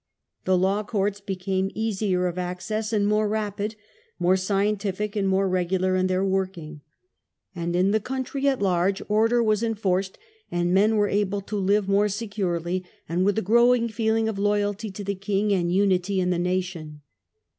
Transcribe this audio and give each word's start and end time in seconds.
The 0.45 0.57
law 0.57 0.81
courts 0.81 1.21
became 1.21 1.69
easier 1.75 2.25
of 2.25 2.39
access, 2.39 2.91
and 2.91 3.05
more 3.05 3.27
rapid, 3.29 3.75
more 4.17 4.35
scientific, 4.35 5.15
and 5.15 5.27
more 5.29 5.47
regular 5.47 5.95
in 5.95 6.07
their 6.07 6.25
working. 6.25 6.81
And 7.55 7.75
in 7.75 7.91
the 7.91 7.99
country 7.99 8.47
at 8.47 8.63
large 8.63 9.03
order 9.09 9.43
was 9.43 9.61
enforced, 9.61 10.17
and 10.49 10.73
men 10.73 10.95
were 10.95 11.07
able 11.07 11.41
to 11.41 11.55
live 11.55 11.87
more 11.87 12.09
securely 12.09 12.83
and 13.07 13.23
with 13.23 13.37
a 13.37 13.43
growing 13.43 13.89
feeling 13.89 14.27
of 14.27 14.39
loyalty 14.39 14.89
to 14.89 15.03
the 15.03 15.13
king 15.13 15.53
and 15.53 15.71
unity 15.71 16.19
in 16.19 16.31
the 16.31 16.39
nation. 16.39 17.01